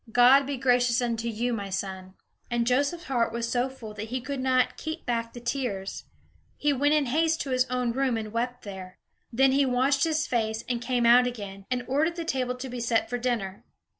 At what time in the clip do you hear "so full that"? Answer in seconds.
3.47-4.07